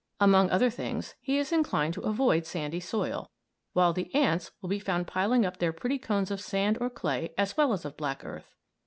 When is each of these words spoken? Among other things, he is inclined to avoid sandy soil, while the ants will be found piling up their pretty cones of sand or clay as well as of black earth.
Among 0.19 0.49
other 0.49 0.71
things, 0.71 1.13
he 1.21 1.37
is 1.37 1.51
inclined 1.51 1.93
to 1.93 2.01
avoid 2.01 2.47
sandy 2.47 2.79
soil, 2.79 3.29
while 3.73 3.93
the 3.93 4.11
ants 4.15 4.49
will 4.59 4.69
be 4.69 4.79
found 4.79 5.05
piling 5.05 5.45
up 5.45 5.57
their 5.57 5.71
pretty 5.71 5.99
cones 5.99 6.31
of 6.31 6.41
sand 6.41 6.79
or 6.81 6.89
clay 6.89 7.35
as 7.37 7.55
well 7.55 7.71
as 7.71 7.85
of 7.85 7.97
black 7.97 8.25
earth. 8.25 8.55